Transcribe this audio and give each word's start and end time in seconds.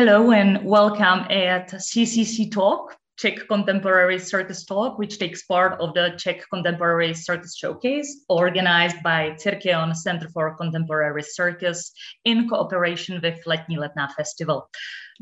Hello 0.00 0.30
and 0.32 0.64
welcome 0.64 1.26
at 1.28 1.68
CCC 1.72 2.50
Talk, 2.50 2.96
Czech 3.18 3.46
Contemporary 3.48 4.18
Circus 4.18 4.64
Talk, 4.64 4.98
which 4.98 5.18
takes 5.18 5.42
part 5.42 5.78
of 5.78 5.92
the 5.92 6.14
Czech 6.16 6.40
Contemporary 6.48 7.12
Circus 7.12 7.54
Showcase, 7.54 8.24
organized 8.30 9.02
by 9.02 9.32
Cirqueon 9.32 9.94
Center 9.94 10.30
for 10.30 10.56
Contemporary 10.56 11.22
Circus 11.22 11.92
in 12.24 12.48
cooperation 12.48 13.20
with 13.22 13.44
Letní 13.44 13.76
Letná 13.76 14.10
Festival. 14.16 14.70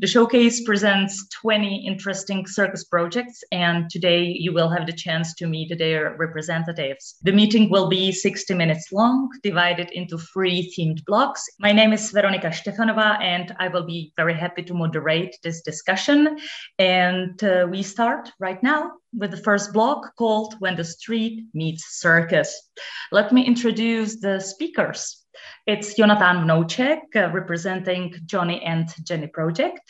The 0.01 0.07
showcase 0.07 0.63
presents 0.63 1.27
20 1.41 1.85
interesting 1.85 2.47
circus 2.47 2.85
projects, 2.85 3.43
and 3.51 3.89
today 3.89 4.23
you 4.23 4.53
will 4.53 4.69
have 4.69 4.85
the 4.85 4.93
chance 4.93 5.33
to 5.35 5.45
meet 5.45 5.77
their 5.77 6.15
representatives. 6.15 7.17
The 7.23 7.33
meeting 7.33 7.69
will 7.69 7.89
be 7.89 8.13
60 8.13 8.53
minutes 8.53 8.93
long, 8.93 9.27
divided 9.43 9.91
into 9.91 10.17
three 10.17 10.73
themed 10.73 11.03
blocks. 11.03 11.43
My 11.59 11.73
name 11.73 11.91
is 11.91 12.11
Veronika 12.11 12.47
Stefanova, 12.47 13.21
and 13.21 13.53
I 13.59 13.67
will 13.67 13.85
be 13.85 14.13
very 14.15 14.33
happy 14.33 14.63
to 14.63 14.73
moderate 14.73 15.35
this 15.43 15.61
discussion. 15.63 16.37
And 16.77 17.43
uh, 17.43 17.67
we 17.69 17.83
start 17.83 18.31
right 18.39 18.63
now 18.63 18.91
with 19.13 19.31
the 19.31 19.37
first 19.37 19.73
block 19.73 20.15
called 20.17 20.55
When 20.59 20.75
the 20.75 20.83
Street 20.83 21.45
Meets 21.53 21.99
Circus. 21.99 22.69
Let 23.11 23.31
me 23.31 23.45
introduce 23.45 24.19
the 24.19 24.39
speakers. 24.39 25.25
It's 25.65 25.95
Jonathan 25.95 26.45
Vnouček, 26.45 27.15
uh, 27.15 27.31
representing 27.31 28.13
Johnny 28.25 28.61
and 28.63 28.87
Jenny 29.03 29.27
Project, 29.27 29.81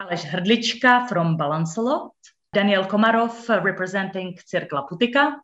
Aleš 0.00 0.24
Hrdlička 0.24 1.08
from 1.08 1.36
Balancelot, 1.36 2.10
Daniel 2.52 2.84
Komarov, 2.84 3.48
uh, 3.50 3.60
representing 3.62 4.38
Cirk 4.46 4.72
La 4.72 4.86
Putyka, 4.86 5.36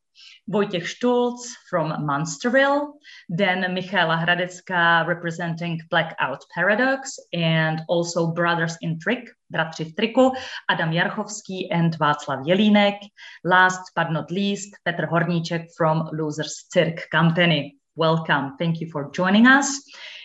Wojciech 0.49 0.87
Stulz 0.87 1.57
from 1.71 1.91
Monsterville, 2.07 2.93
then 3.29 3.75
Michaela 3.75 4.17
Hradecká 4.17 5.07
representing 5.07 5.81
Blackout 5.91 6.45
Paradox, 6.55 7.19
and 7.33 7.83
also 7.89 8.33
Brothers 8.33 8.77
in 8.81 8.99
Trick, 8.99 9.31
Bratři 9.51 9.85
v 9.85 9.95
triku, 9.95 10.33
Adam 10.71 10.93
Jarchovský 10.93 11.69
and 11.73 11.99
Václav 11.99 12.47
Jelínek. 12.47 12.99
Last 13.45 13.83
but 13.97 14.11
not 14.11 14.31
least, 14.31 14.77
Petr 14.85 15.07
Horníček 15.07 15.67
from 15.77 16.09
Losers 16.13 16.67
Cirque 16.73 17.09
Company 17.11 17.77
welcome. 17.97 18.57
Thank 18.59 18.81
you 18.81 18.89
for 18.91 19.11
joining 19.11 19.47
us. 19.47 19.83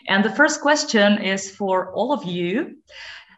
And 0.08 0.24
the 0.24 0.36
first 0.36 0.62
question 0.62 1.18
is 1.22 1.50
for 1.56 1.94
all 1.94 2.14
of 2.14 2.24
you. 2.26 2.78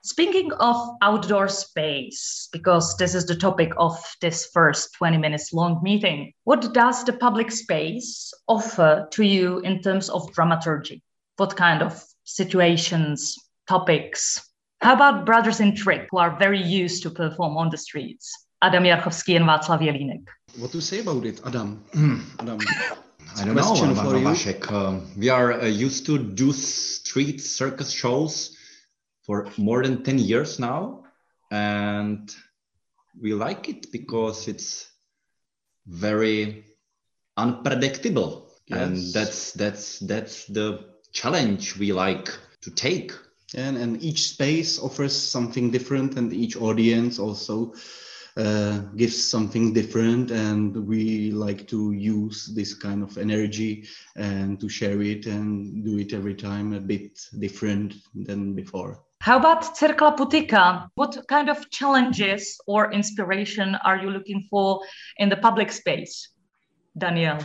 Speaking 0.05 0.51
of 0.59 0.97
outdoor 1.01 1.47
space, 1.47 2.49
because 2.51 2.97
this 2.97 3.15
is 3.15 3.25
the 3.25 3.37
topic 3.37 3.71
of 3.77 3.97
this 4.19 4.47
first 4.47 4.93
20 4.95 5.17
minutes 5.17 5.53
long 5.53 5.79
meeting, 5.81 6.33
what 6.43 6.73
does 6.73 7.05
the 7.05 7.13
public 7.13 7.49
space 7.49 8.33
offer 8.49 9.07
to 9.11 9.23
you 9.23 9.59
in 9.59 9.81
terms 9.81 10.09
of 10.09 10.29
dramaturgy? 10.33 11.01
What 11.37 11.55
kind 11.55 11.81
of 11.81 12.03
situations, 12.25 13.37
topics? 13.65 14.41
How 14.81 14.93
about 14.93 15.25
Brothers 15.25 15.61
in 15.61 15.73
Trick, 15.73 16.09
who 16.11 16.17
are 16.17 16.37
very 16.37 16.61
used 16.61 17.03
to 17.03 17.09
perform 17.09 17.55
on 17.55 17.69
the 17.69 17.77
streets? 17.77 18.29
Adam 18.61 18.83
Jarchovský 18.83 19.37
and 19.37 19.45
Václav 19.45 19.79
Jelínek. 19.79 20.27
What 20.57 20.73
to 20.73 20.81
say 20.81 20.99
about 20.99 21.25
it, 21.25 21.39
Adam? 21.45 21.81
Adam. 22.39 22.59
I 23.37 23.45
don't 23.45 23.55
know, 23.55 23.63
Vashek. 23.63 24.69
Uh, 24.69 24.99
we 25.17 25.29
are 25.29 25.53
uh, 25.53 25.65
used 25.65 26.05
to 26.07 26.17
do 26.17 26.51
street 26.51 27.39
circus 27.39 27.89
shows 27.89 28.52
for 29.23 29.47
more 29.57 29.83
than 29.83 30.03
10 30.03 30.19
years 30.19 30.59
now. 30.59 31.03
And 31.52 32.33
we 33.21 33.33
like 33.33 33.69
it 33.69 33.91
because 33.91 34.47
it's 34.47 34.89
very 35.85 36.65
unpredictable. 37.38 38.52
Yes. 38.67 38.80
And 38.80 39.13
that's 39.13 39.52
that's 39.53 39.99
that's 39.99 40.45
the 40.45 40.85
challenge 41.11 41.77
we 41.77 41.91
like 41.91 42.30
to 42.61 42.71
take. 42.71 43.11
And 43.55 43.77
and 43.77 44.02
each 44.02 44.30
space 44.30 44.80
offers 44.80 45.15
something 45.15 45.69
different 45.71 46.17
and 46.17 46.33
each 46.33 46.55
audience 46.55 47.19
also 47.19 47.73
uh, 48.35 48.80
gives 48.97 49.23
something 49.23 49.73
different 49.73 50.31
and 50.31 50.75
we 50.87 51.30
like 51.30 51.67
to 51.67 51.91
use 51.91 52.47
this 52.55 52.73
kind 52.73 53.03
of 53.03 53.15
energy 53.19 53.87
and 54.15 54.59
to 54.59 54.67
share 54.67 55.03
it 55.03 55.27
and 55.27 55.86
do 55.86 55.99
it 55.99 56.14
every 56.14 56.33
time 56.33 56.73
a 56.73 56.80
bit 56.80 57.19
different 57.37 57.93
than 58.15 58.55
before 58.55 59.03
how 59.23 59.38
about 59.38 59.78
Cirk 59.78 60.02
La 60.02 60.14
Putyka? 60.14 60.89
What 60.95 61.17
kind 61.30 61.50
of 61.50 61.70
challenges 61.70 62.60
or 62.67 62.92
inspiration 62.92 63.76
are 63.76 63.95
you 63.95 64.10
looking 64.10 64.45
for 64.50 64.82
in 65.16 65.30
the 65.30 65.38
public 65.38 65.72
space, 65.72 66.28
Daniel? 66.98 67.39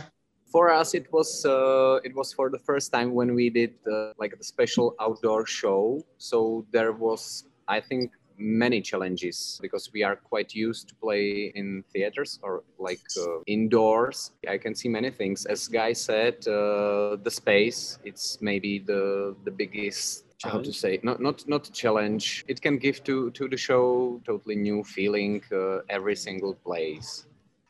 For 0.51 0.73
us, 0.73 0.93
it 0.93 1.07
was 1.13 1.45
uh, 1.45 2.03
it 2.03 2.13
was 2.13 2.33
for 2.33 2.49
the 2.49 2.59
first 2.59 2.91
time 2.91 3.13
when 3.13 3.33
we 3.33 3.49
did 3.49 3.75
uh, 3.87 4.11
like 4.19 4.33
a 4.33 4.43
special 4.43 4.93
outdoor 4.99 5.45
show. 5.45 6.03
So 6.17 6.65
there 6.73 6.91
was, 6.91 7.45
I 7.69 7.79
think, 7.79 8.11
many 8.37 8.81
challenges 8.81 9.57
because 9.61 9.89
we 9.93 10.03
are 10.03 10.17
quite 10.17 10.53
used 10.53 10.89
to 10.89 10.95
play 10.95 11.53
in 11.55 11.83
theaters 11.93 12.39
or 12.41 12.63
like 12.79 13.03
uh, 13.19 13.43
indoors 13.47 14.31
i 14.47 14.57
can 14.57 14.73
see 14.73 14.87
many 14.87 15.11
things 15.11 15.45
as 15.45 15.67
guy 15.67 15.91
said 15.91 16.35
uh, 16.47 17.17
the 17.19 17.29
space 17.29 17.99
it's 18.05 18.39
maybe 18.39 18.79
the 18.79 19.35
the 19.43 19.51
biggest 19.51 20.28
Challenge? 20.39 20.65
how 20.65 20.71
to 20.71 20.73
say 20.73 20.99
not 21.03 21.19
not 21.19 21.47
not 21.47 21.67
a 21.67 21.71
challenge 21.71 22.45
it 22.47 22.61
can 22.61 22.77
give 22.77 23.03
to 23.03 23.29
to 23.31 23.49
the 23.49 23.57
show 23.57 24.21
totally 24.25 24.55
new 24.55 24.83
feeling 24.83 25.43
uh, 25.51 25.79
every 25.89 26.15
single 26.15 26.53
place 26.53 27.25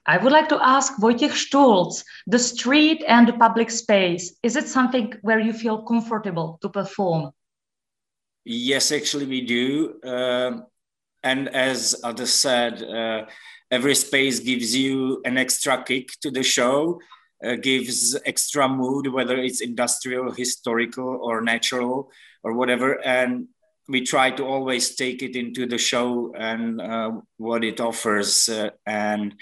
I 0.06 0.18
would 0.18 0.32
like 0.32 0.50
to 0.50 0.60
ask 0.60 0.96
Wojciech 0.98 1.36
Stulz, 1.38 2.04
the 2.26 2.40
street 2.40 3.04
and 3.08 3.28
the 3.28 3.34
public 3.34 3.70
space, 3.70 4.34
is 4.42 4.56
it 4.56 4.68
something 4.68 5.14
where 5.22 5.40
you 5.40 5.54
feel 5.54 5.84
comfortable 5.84 6.58
to 6.64 6.70
perform? 6.70 7.32
Yes, 8.44 8.92
actually, 8.92 9.28
we 9.28 9.42
do. 9.42 10.00
Um, 10.04 10.66
and 11.22 11.50
as 11.50 11.96
others 12.04 12.34
said, 12.34 12.82
uh, 12.82 13.26
every 13.70 13.94
space 13.94 14.40
gives 14.40 14.76
you 14.76 15.22
an 15.26 15.38
extra 15.38 15.84
kick 15.84 16.08
to 16.22 16.32
the 16.32 16.42
show, 16.42 17.00
uh, 17.46 17.56
gives 17.56 18.18
extra 18.26 18.68
mood, 18.68 19.14
whether 19.14 19.38
it's 19.38 19.62
industrial, 19.62 20.32
historical, 20.32 21.20
or 21.22 21.42
natural, 21.42 22.10
or 22.44 22.54
whatever. 22.54 23.04
And 23.06 23.48
we 23.88 24.02
try 24.02 24.32
to 24.32 24.46
always 24.46 24.96
take 24.96 25.24
it 25.24 25.36
into 25.36 25.66
the 25.66 25.78
show 25.78 26.34
and 26.38 26.80
uh, 26.80 27.12
what 27.38 27.64
it 27.64 27.80
offers 27.80 28.48
uh, 28.48 28.70
and 28.86 29.36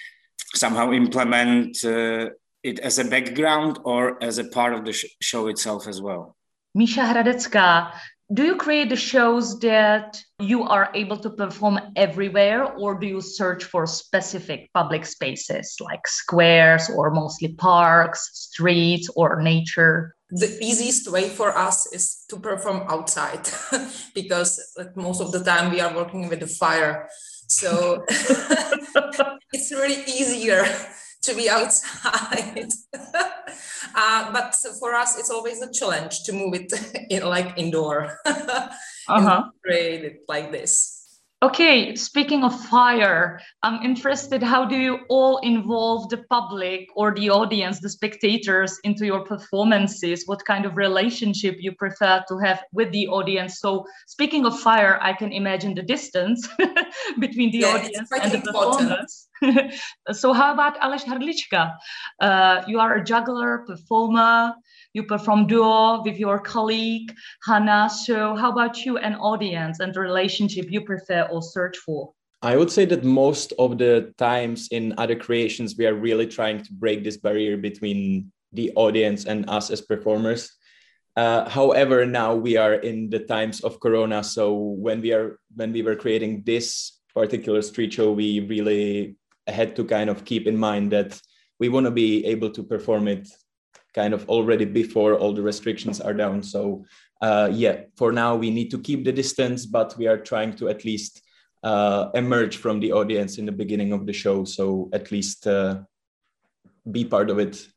somehow 0.55 0.91
implement 0.93 1.83
uh, 1.83 2.29
it 2.63 2.79
as 2.79 2.97
a 2.97 3.03
background 3.03 3.79
or 3.83 4.21
as 4.23 4.37
a 4.37 4.45
part 4.45 4.73
of 4.73 4.85
the 4.85 4.93
sh- 4.93 5.05
show 5.21 5.47
itself 5.47 5.87
as 5.87 6.01
well. 6.01 6.35
Misha 6.73 7.01
Hradecká, 7.01 7.91
do 8.33 8.43
you 8.43 8.55
create 8.55 8.89
the 8.89 8.95
shows 8.95 9.57
that 9.59 10.21
you 10.39 10.63
are 10.63 10.91
able 10.93 11.17
to 11.17 11.29
perform 11.29 11.79
everywhere 11.95 12.65
or 12.65 12.99
do 12.99 13.07
you 13.07 13.21
search 13.21 13.63
for 13.63 13.85
specific 13.85 14.69
public 14.73 15.05
spaces 15.05 15.77
like 15.79 16.05
squares 16.05 16.89
or 16.89 17.09
mostly 17.09 17.53
parks 17.53 18.29
streets 18.33 19.09
or 19.15 19.41
nature 19.41 20.13
the 20.29 20.57
easiest 20.61 21.09
way 21.09 21.29
for 21.29 21.57
us 21.57 21.91
is 21.93 22.25
to 22.29 22.37
perform 22.37 22.83
outside 22.89 23.49
because 24.13 24.59
most 24.95 25.21
of 25.21 25.31
the 25.31 25.43
time 25.43 25.71
we 25.71 25.79
are 25.79 25.95
working 25.95 26.27
with 26.27 26.41
the 26.41 26.47
fire 26.47 27.07
so 27.47 28.03
it's 29.53 29.71
really 29.71 30.03
easier 30.03 30.65
to 31.21 31.33
be 31.33 31.49
outside. 31.49 32.69
uh, 33.95 34.31
but 34.31 34.55
for 34.79 34.93
us, 34.93 35.17
it's 35.17 35.29
always 35.29 35.61
a 35.61 35.71
challenge 35.71 36.23
to 36.23 36.33
move 36.33 36.53
it 36.53 36.71
in 37.09 37.23
like 37.23 37.57
indoor, 37.57 38.19
uh-huh. 38.25 39.49
create 39.63 40.03
it 40.03 40.19
like 40.27 40.51
this. 40.51 40.96
Okay, 41.43 41.95
speaking 41.95 42.43
of 42.43 42.59
fire, 42.65 43.39
I'm 43.61 43.83
interested 43.83 44.41
how 44.41 44.65
do 44.65 44.75
you 44.75 45.01
all 45.07 45.37
involve 45.43 46.09
the 46.09 46.23
public 46.31 46.89
or 46.95 47.13
the 47.13 47.29
audience, 47.29 47.79
the 47.79 47.91
spectators 47.91 48.79
into 48.83 49.05
your 49.05 49.23
performances? 49.23 50.23
What 50.25 50.43
kind 50.45 50.65
of 50.65 50.75
relationship 50.75 51.57
you 51.59 51.73
prefer 51.73 52.23
to 52.27 52.39
have 52.39 52.63
with 52.73 52.91
the 52.91 53.07
audience? 53.09 53.59
So, 53.59 53.85
speaking 54.07 54.47
of 54.47 54.59
fire, 54.59 54.97
I 54.99 55.13
can 55.13 55.31
imagine 55.31 55.75
the 55.75 55.83
distance 55.83 56.47
between 57.19 57.51
the 57.51 57.59
yeah, 57.59 57.67
audience 57.67 58.09
and 58.11 58.31
the 58.31 58.41
performers. 58.41 59.27
so, 60.19 60.33
how 60.33 60.51
about 60.51 60.81
Aleš 60.81 61.05
Hrdlička? 61.05 61.75
Uh, 62.19 62.63
you 62.67 62.79
are 62.79 62.95
a 62.95 63.03
juggler, 63.03 63.63
performer, 63.67 64.55
you 64.93 65.03
perform 65.03 65.47
duo 65.47 66.01
with 66.03 66.17
your 66.17 66.39
colleague 66.39 67.13
Hannah. 67.45 67.89
So, 67.89 68.35
how 68.35 68.51
about 68.51 68.85
you 68.85 68.97
and 68.97 69.15
audience 69.15 69.79
and 69.79 69.93
the 69.93 69.99
relationship 69.99 70.67
you 70.69 70.81
prefer 70.81 71.23
or 71.31 71.41
search 71.41 71.77
for? 71.77 72.13
I 72.41 72.55
would 72.55 72.71
say 72.71 72.85
that 72.85 73.03
most 73.03 73.53
of 73.57 73.77
the 73.77 74.13
times 74.17 74.67
in 74.71 74.93
other 74.97 75.15
creations, 75.15 75.75
we 75.77 75.87
are 75.87 75.95
really 75.95 76.27
trying 76.27 76.61
to 76.63 76.73
break 76.73 77.03
this 77.03 77.17
barrier 77.17 77.57
between 77.57 78.31
the 78.53 78.71
audience 78.75 79.25
and 79.25 79.49
us 79.49 79.71
as 79.71 79.81
performers. 79.81 80.53
Uh, 81.15 81.49
however, 81.49 82.05
now 82.05 82.35
we 82.35 82.57
are 82.57 82.75
in 82.75 83.09
the 83.09 83.19
times 83.19 83.61
of 83.61 83.79
Corona, 83.79 84.23
so 84.23 84.53
when 84.53 85.01
we 85.01 85.13
are 85.13 85.39
when 85.55 85.73
we 85.73 85.81
were 85.81 85.95
creating 85.95 86.43
this 86.45 86.99
particular 87.15 87.63
street 87.63 87.91
show, 87.91 88.11
we 88.11 88.41
really 88.41 89.15
had 89.47 89.75
to 89.75 89.83
kind 89.83 90.09
of 90.09 90.23
keep 90.23 90.45
in 90.45 90.55
mind 90.55 90.91
that 90.91 91.19
we 91.59 91.69
want 91.69 91.85
to 91.85 91.91
be 91.91 92.23
able 92.25 92.51
to 92.51 92.61
perform 92.61 93.07
it 93.07 93.27
kind 93.97 94.13
of 94.13 94.21
already 94.29 94.65
before 94.81 95.11
all 95.19 95.33
the 95.33 95.41
restrictions 95.51 95.97
are 95.99 96.13
down. 96.13 96.43
So 96.43 96.85
uh, 97.27 97.49
yeah, 97.51 97.75
for 97.99 98.11
now 98.11 98.31
we 98.43 98.49
need 98.51 98.69
to 98.71 98.79
keep 98.87 99.03
the 99.03 99.11
distance, 99.11 99.65
but 99.65 99.97
we 99.97 100.05
are 100.11 100.19
trying 100.31 100.53
to 100.59 100.69
at 100.69 100.85
least 100.85 101.21
uh, 101.63 102.09
emerge 102.13 102.57
from 102.57 102.79
the 102.79 102.91
audience 102.93 103.39
in 103.39 103.45
the 103.45 103.57
beginning 103.63 103.91
of 103.93 104.05
the 104.05 104.13
show. 104.13 104.45
So 104.45 104.89
at 104.93 105.11
least 105.11 105.47
uh, 105.47 105.81
be 106.85 107.03
part 107.05 107.29
of 107.33 107.39
it 107.39 107.67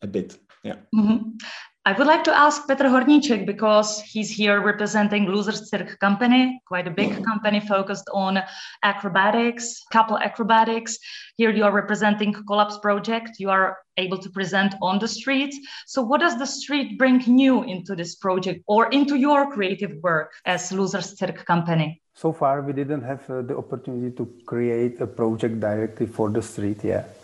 a 0.00 0.06
bit. 0.06 0.38
Yeah. 0.62 0.78
Mm-hmm. 0.94 1.36
I 1.86 1.92
would 1.92 2.06
like 2.06 2.24
to 2.24 2.34
ask 2.34 2.66
Petr 2.66 2.88
Horníček 2.88 3.44
because 3.44 4.00
he's 4.00 4.30
here 4.30 4.62
representing 4.62 5.26
Losers 5.26 5.68
Cirque 5.68 5.98
Company, 5.98 6.58
quite 6.66 6.86
a 6.86 6.90
big 6.90 7.22
company 7.22 7.60
focused 7.60 8.08
on 8.14 8.42
acrobatics, 8.82 9.82
couple 9.92 10.16
acrobatics. 10.16 10.96
Here 11.36 11.50
you 11.50 11.62
are 11.62 11.72
representing 11.72 12.32
Collapse 12.32 12.78
Project. 12.78 13.38
You 13.38 13.50
are 13.50 13.76
able 13.98 14.16
to 14.16 14.30
present 14.30 14.74
on 14.80 14.98
the 14.98 15.06
street. 15.06 15.54
So 15.86 16.00
what 16.00 16.22
does 16.22 16.38
the 16.38 16.46
street 16.46 16.96
bring 16.98 17.18
new 17.26 17.64
into 17.64 17.94
this 17.94 18.14
project 18.14 18.64
or 18.66 18.88
into 18.88 19.16
your 19.16 19.52
creative 19.52 20.02
work 20.02 20.32
as 20.46 20.72
Losers 20.72 21.18
Cirque 21.18 21.44
Company? 21.44 22.00
So 22.14 22.32
far, 22.32 22.62
we 22.62 22.72
didn't 22.72 23.02
have 23.02 23.28
uh, 23.28 23.42
the 23.42 23.58
opportunity 23.58 24.10
to 24.16 24.24
create 24.46 25.02
a 25.02 25.06
project 25.06 25.60
directly 25.60 26.06
for 26.06 26.30
the 26.30 26.40
street 26.40 26.82
yet. 26.82 27.14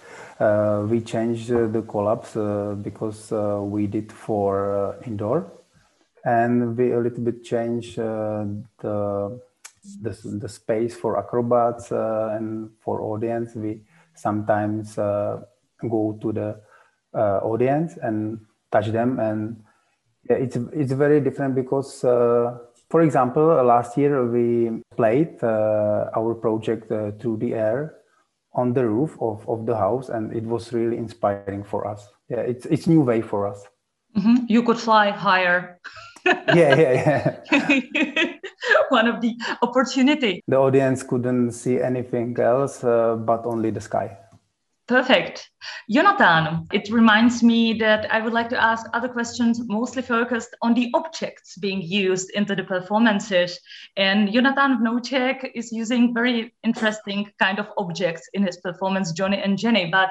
Uh, 0.41 0.87
we 0.89 1.01
changed 1.03 1.53
uh, 1.53 1.67
the 1.67 1.83
collapse 1.83 2.35
uh, 2.35 2.75
because 2.81 3.31
we 3.63 3.87
did 3.87 4.11
for 4.11 4.97
indoor. 5.07 5.53
And 6.25 6.77
we 6.77 6.93
a 6.93 6.99
little 6.99 7.23
bit 7.23 7.45
changed 7.45 7.97
the, 7.97 8.61
the, 8.83 10.11
the 10.25 10.49
space 10.49 10.97
for 10.97 11.19
acrobats 11.19 11.91
and 11.91 12.71
for 12.81 13.01
audience. 13.01 13.55
We 13.55 13.83
sometimes 14.15 14.97
go 14.97 16.19
to 16.21 16.33
the 16.33 16.61
audience 17.15 17.97
and 18.03 18.41
touch 18.71 18.89
them. 18.89 19.19
And 19.19 19.63
it's 20.29 20.57
it's 20.73 20.93
very 20.93 21.21
different 21.21 21.55
because 21.55 22.05
uh, 22.05 22.59
for 22.89 23.03
example 23.03 23.47
last 23.65 23.97
year 23.97 24.27
we 24.27 24.83
played 24.97 25.43
uh, 25.43 26.11
our 26.17 26.35
project 26.35 26.91
uh, 26.93 27.13
through 27.13 27.39
the 27.39 27.55
air 27.55 27.95
on 28.55 28.73
the 28.73 28.87
roof 28.87 29.17
of, 29.21 29.49
of 29.49 29.67
the 29.67 29.77
house 29.77 30.09
and 30.09 30.35
it 30.35 30.45
was 30.45 30.73
really 30.73 30.97
inspiring 30.97 31.63
for 31.65 31.87
us. 31.87 32.09
Yeah 32.29 32.41
it's 32.41 32.67
it's 32.67 32.87
new 32.87 33.01
way 33.01 33.23
for 33.23 33.47
us. 33.47 33.67
Mm-hmm. 34.17 34.47
you 34.49 34.63
could 34.63 34.79
fly 34.79 35.11
higher. 35.11 35.81
Yeah 36.55 36.75
yeah 36.77 36.93
yeah. 37.07 38.35
One 38.91 39.09
of 39.09 39.21
the 39.23 39.35
opportunity. 39.63 40.43
The 40.47 40.57
audience 40.57 41.03
couldn't 41.03 41.53
see 41.53 41.81
anything 41.81 42.39
else 42.39 42.85
uh, 42.85 43.17
but 43.17 43.47
only 43.47 43.71
the 43.71 43.81
sky 43.81 44.19
Perfect. 44.91 45.49
Jonathan, 45.89 46.67
it 46.73 46.91
reminds 46.91 47.45
me 47.45 47.75
that 47.75 48.13
I 48.13 48.21
would 48.21 48.33
like 48.33 48.49
to 48.49 48.61
ask 48.61 48.87
other 48.93 49.09
questions 49.09 49.61
mostly 49.69 50.03
focused 50.03 50.57
on 50.63 50.75
the 50.75 50.91
objects 50.95 51.57
being 51.59 51.83
used 51.83 52.31
into 52.31 52.57
the 52.57 52.65
performances. 52.65 53.57
And 53.97 54.33
Jonathan 54.33 54.79
Vnouček 54.79 55.51
is 55.55 55.71
using 55.71 56.13
very 56.15 56.55
interesting 56.65 57.31
kind 57.39 57.61
of 57.61 57.69
objects 57.77 58.29
in 58.33 58.43
his 58.43 58.57
performance, 58.57 59.13
Johnny 59.13 59.41
and 59.41 59.59
Jenny. 59.59 59.91
But 59.93 60.11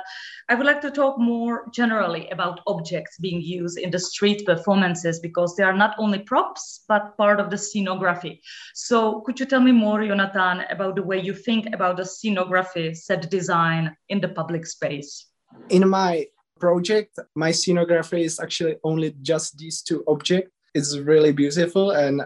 I 0.50 0.56
would 0.56 0.66
like 0.68 0.82
to 0.82 0.92
talk 0.92 1.20
more 1.20 1.66
generally 1.74 2.30
about 2.30 2.62
objects 2.68 3.18
being 3.20 3.42
used 3.42 3.80
in 3.80 3.92
the 3.92 4.00
street 4.00 4.46
performances 4.46 5.20
because 5.20 5.56
they 5.56 5.64
are 5.64 5.76
not 5.76 5.96
only 5.98 6.20
props, 6.20 6.86
but 6.88 7.18
part 7.18 7.40
of 7.40 7.50
the 7.50 7.58
scenography. 7.58 8.40
So 8.76 9.22
could 9.22 9.40
you 9.40 9.46
tell 9.46 9.62
me 9.62 9.72
more, 9.72 10.06
Jonathan, 10.06 10.66
about 10.70 10.96
the 10.96 11.04
way 11.04 11.20
you 11.20 11.34
think 11.34 11.74
about 11.74 11.98
the 11.98 12.04
scenography, 12.04 12.96
set 12.96 13.30
design 13.30 13.96
in 14.10 14.22
the 14.22 14.30
public 14.30 14.69
space? 14.70 15.28
In 15.70 15.88
my 15.90 16.28
project, 16.60 17.20
my 17.36 17.52
scenography 17.52 18.24
is 18.24 18.40
actually 18.40 18.76
only 18.84 19.16
just 19.22 19.58
these 19.58 19.82
two 19.82 20.04
objects. 20.08 20.52
It's 20.74 20.98
really 20.98 21.32
beautiful 21.32 21.92
and 21.92 22.22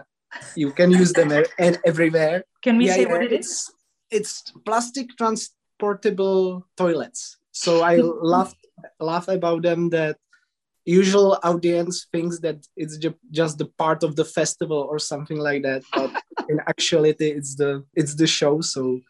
you 0.56 0.72
can 0.72 0.90
use 0.90 1.12
them 1.12 1.32
everywhere. 1.84 2.44
Can 2.62 2.78
we 2.78 2.86
yeah, 2.86 2.94
say 2.94 3.02
yeah, 3.02 3.12
what 3.12 3.22
it 3.22 3.32
is? 3.32 3.70
It's 4.10 4.42
plastic 4.66 5.16
transportable 5.16 6.66
toilets. 6.76 7.38
So 7.52 7.82
I 7.82 7.96
laugh 8.34 8.54
laugh 9.00 9.28
about 9.28 9.62
them 9.62 9.88
that 9.90 10.16
usual 10.84 11.38
audience 11.42 12.06
thinks 12.12 12.38
that 12.40 12.66
it's 12.76 12.98
just 13.30 13.58
the 13.58 13.66
part 13.78 14.02
of 14.02 14.16
the 14.16 14.24
festival 14.24 14.86
or 14.90 14.98
something 14.98 15.38
like 15.38 15.62
that 15.62 15.82
but 15.94 16.10
in 16.50 16.60
actuality 16.68 17.30
it's 17.30 17.54
the 17.54 17.82
it's 17.94 18.14
the 18.14 18.26
show 18.26 18.60
so 18.60 19.00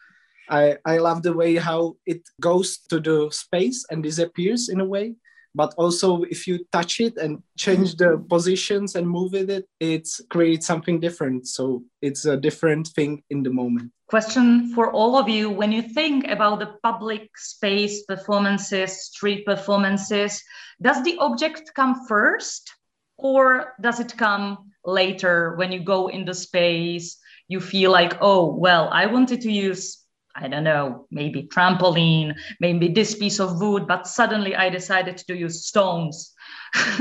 I, 0.49 0.77
I 0.85 0.97
love 0.97 1.23
the 1.23 1.33
way 1.33 1.55
how 1.55 1.97
it 2.05 2.21
goes 2.39 2.77
to 2.89 2.99
the 2.99 3.29
space 3.31 3.85
and 3.89 4.03
disappears 4.03 4.69
in 4.69 4.79
a 4.79 4.85
way. 4.85 5.15
But 5.55 5.73
also, 5.77 6.23
if 6.23 6.47
you 6.47 6.65
touch 6.73 6.99
it 6.99 7.15
and 7.15 7.41
change 7.57 7.95
the 7.95 8.17
positions 8.29 8.95
and 8.95 9.09
move 9.09 9.31
with 9.31 9.49
it, 9.49 9.65
it 9.79 10.09
creates 10.29 10.67
something 10.67 10.99
different. 10.99 11.47
So 11.47 11.83
it's 12.01 12.25
a 12.25 12.35
different 12.35 12.87
thing 12.89 13.23
in 13.29 13.41
the 13.41 13.51
moment. 13.51 13.91
Question 14.07 14.73
for 14.73 14.91
all 14.91 15.17
of 15.17 15.29
you 15.29 15.49
when 15.49 15.71
you 15.71 15.81
think 15.81 16.27
about 16.27 16.59
the 16.59 16.75
public 16.83 17.29
space 17.37 18.03
performances, 18.03 19.05
street 19.05 19.45
performances, 19.45 20.43
does 20.81 21.01
the 21.03 21.17
object 21.19 21.71
come 21.73 22.05
first 22.05 22.69
or 23.17 23.73
does 23.79 24.01
it 24.01 24.17
come 24.17 24.71
later 24.83 25.55
when 25.55 25.71
you 25.71 25.79
go 25.79 26.07
in 26.07 26.25
the 26.25 26.33
space? 26.33 27.17
You 27.47 27.61
feel 27.61 27.91
like, 27.91 28.17
oh, 28.19 28.53
well, 28.53 28.89
I 28.91 29.05
wanted 29.05 29.39
to 29.41 29.51
use 29.51 30.04
I 30.35 30.47
don't 30.47 30.63
know, 30.63 31.07
maybe 31.11 31.43
trampoline, 31.43 32.35
maybe 32.59 32.89
this 32.89 33.15
piece 33.15 33.39
of 33.39 33.61
wood, 33.61 33.87
but 33.87 34.05
suddenly 34.05 34.55
I 34.55 34.69
decided 34.69 35.17
to 35.17 35.35
use 35.35 35.65
stones 35.65 36.33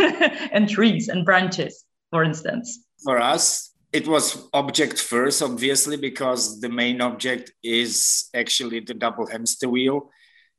and 0.53 0.69
trees 0.69 1.09
and 1.09 1.25
branches, 1.25 1.85
for 2.11 2.23
instance. 2.23 2.85
For 3.03 3.19
us, 3.19 3.73
it 3.93 4.07
was 4.07 4.49
object 4.53 5.01
first, 5.01 5.43
obviously, 5.43 5.97
because 5.97 6.61
the 6.61 6.69
main 6.69 7.01
object 7.01 7.53
is 7.63 8.29
actually 8.35 8.81
the 8.81 8.95
double 8.95 9.27
hamster 9.27 9.69
wheel, 9.69 10.11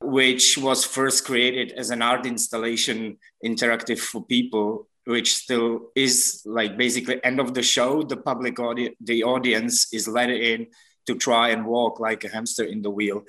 which 0.01 0.57
was 0.57 0.83
first 0.83 1.25
created 1.25 1.72
as 1.74 1.89
an 1.92 2.01
art 2.01 2.25
installation 2.25 3.18
interactive 3.44 4.00
for 4.00 4.25
people 4.25 4.88
which 5.06 5.36
still 5.36 5.92
is 5.95 6.42
like 6.45 6.77
basically 6.77 7.24
end 7.24 7.39
of 7.39 7.54
the 7.54 7.62
show 7.62 8.01
the 8.01 8.18
public 8.18 8.60
audience 8.60 8.95
the 9.01 9.24
audience 9.24 9.94
is 9.94 10.07
let 10.07 10.31
in 10.31 10.66
to 11.07 11.16
try 11.16 11.50
and 11.50 11.66
walk 11.66 12.00
like 12.00 12.24
a 12.24 12.30
hamster 12.30 12.63
in 12.63 12.81
the 12.81 12.90
wheel. 12.90 13.24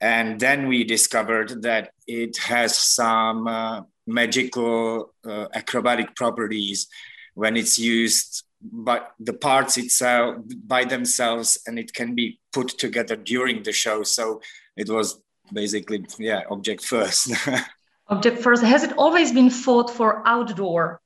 And 0.00 0.38
then 0.38 0.68
we 0.68 0.84
discovered 0.84 1.62
that 1.62 1.92
it 2.06 2.36
has 2.38 2.76
some 2.76 3.46
uh, 3.46 3.82
magical 4.06 5.14
uh, 5.24 5.46
acrobatic 5.54 6.14
properties 6.14 6.88
when 7.34 7.56
it's 7.56 7.78
used 7.78 8.44
but 8.72 9.12
the 9.20 9.32
parts 9.32 9.76
itself 9.76 10.36
by 10.66 10.84
themselves 10.84 11.58
and 11.66 11.78
it 11.78 11.92
can 11.92 12.14
be 12.14 12.40
put 12.52 12.68
together 12.78 13.14
during 13.16 13.62
the 13.62 13.72
show. 13.72 14.02
So 14.02 14.40
it 14.76 14.88
was 14.88 15.20
basically 15.52 16.04
yeah 16.18 16.42
object 16.50 16.84
first. 16.84 17.30
Object 18.08 18.38
first. 18.42 18.62
Has 18.62 18.82
it 18.82 18.92
always 18.98 19.32
been 19.32 19.48
thought 19.48 19.90
for 19.90 20.26
outdoor 20.26 21.00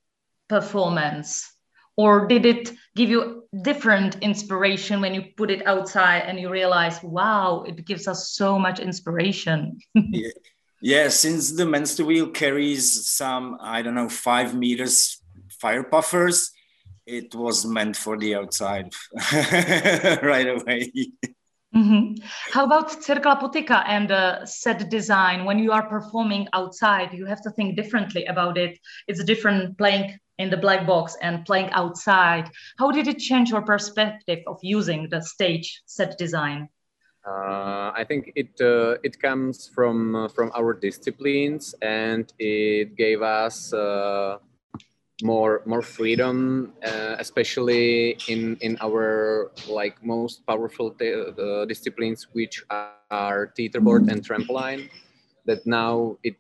performance 0.48 1.52
or 1.98 2.26
did 2.28 2.46
it 2.46 2.72
give 2.96 3.10
you 3.10 3.44
different 3.62 4.16
inspiration 4.22 5.00
when 5.02 5.12
you 5.12 5.22
put 5.36 5.50
it 5.50 5.66
outside 5.66 6.20
and 6.20 6.40
you 6.40 6.48
realize 6.48 7.02
wow 7.02 7.64
it 7.66 7.84
gives 7.84 8.08
us 8.08 8.30
so 8.30 8.58
much 8.58 8.78
inspiration 8.78 9.76
yeah. 9.94 10.30
yeah 10.80 11.08
since 11.08 11.52
the 11.52 11.66
monster 11.66 12.04
wheel 12.04 12.28
carries 12.28 13.06
some 13.06 13.58
i 13.60 13.82
don't 13.82 13.94
know 13.94 14.08
five 14.08 14.54
meters 14.54 15.20
fire 15.50 15.82
puffers 15.82 16.52
it 17.06 17.34
was 17.34 17.66
meant 17.66 17.96
for 17.96 18.16
the 18.16 18.34
outside 18.34 18.90
right 20.22 20.48
away 20.48 20.90
Mm-hmm. 21.76 22.24
How 22.50 22.64
about 22.64 23.04
Cirk 23.04 23.26
La 23.26 23.38
Putyka 23.38 23.84
and 23.86 24.10
uh, 24.10 24.46
set 24.46 24.88
design? 24.88 25.44
When 25.44 25.58
you 25.58 25.70
are 25.70 25.86
performing 25.86 26.48
outside, 26.54 27.12
you 27.12 27.26
have 27.26 27.42
to 27.42 27.50
think 27.50 27.76
differently 27.76 28.24
about 28.24 28.56
it. 28.56 28.78
It's 29.06 29.20
a 29.20 29.24
different 29.24 29.76
playing 29.76 30.18
in 30.38 30.50
the 30.50 30.56
black 30.56 30.86
box 30.86 31.16
and 31.20 31.44
playing 31.44 31.70
outside. 31.72 32.50
How 32.78 32.90
did 32.90 33.08
it 33.08 33.18
change 33.18 33.50
your 33.50 33.62
perspective 33.62 34.40
of 34.46 34.58
using 34.62 35.08
the 35.10 35.20
stage 35.20 35.82
set 35.86 36.16
design? 36.18 36.68
Uh, 37.26 37.92
I 37.94 38.04
think 38.08 38.32
it 38.36 38.58
uh, 38.60 38.96
it 39.02 39.20
comes 39.20 39.68
from 39.74 40.14
uh, 40.14 40.28
from 40.28 40.50
our 40.54 40.72
disciplines, 40.72 41.74
and 41.82 42.32
it 42.38 42.96
gave 42.96 43.20
us 43.20 43.72
uh, 43.74 44.38
more 45.22 45.62
more 45.66 45.82
freedom, 45.82 46.72
uh, 46.82 47.16
especially 47.18 48.16
in 48.28 48.56
in 48.60 48.78
our 48.80 49.50
like 49.68 50.02
most 50.02 50.46
powerful 50.46 50.94
disciplines, 51.68 52.28
which 52.32 52.64
are 52.70 53.52
teeterboard 53.58 54.08
and 54.08 54.24
trampoline. 54.24 54.88
That 55.44 55.66
now 55.66 56.16
it 56.22 56.38